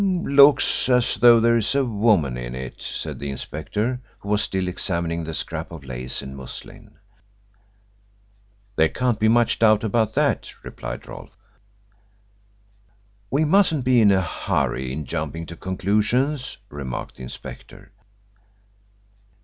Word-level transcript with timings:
"Looks 0.03 0.89
as 0.89 1.13
though 1.17 1.39
there 1.39 1.57
is 1.57 1.75
a 1.75 1.85
woman 1.85 2.35
in 2.35 2.55
it," 2.55 2.81
said 2.81 3.19
the 3.19 3.29
inspector, 3.29 4.01
who 4.17 4.29
was 4.29 4.41
still 4.41 4.67
examining 4.67 5.23
the 5.23 5.33
scrap 5.35 5.71
of 5.71 5.83
lace 5.83 6.23
and 6.23 6.35
muslin. 6.35 6.95
"There 8.77 8.89
can't 8.89 9.19
be 9.19 9.27
much 9.27 9.59
doubt 9.59 9.83
about 9.83 10.15
that," 10.15 10.55
replied 10.63 11.07
Rolfe. 11.07 11.37
"We 13.29 13.45
mustn't 13.45 13.85
be 13.85 14.01
in 14.01 14.11
a 14.11 14.23
hurry 14.23 14.91
in 14.91 15.05
jumping 15.05 15.43
at 15.51 15.59
conclusions," 15.59 16.57
remarked 16.69 17.17
the 17.17 17.21
inspector. 17.21 17.91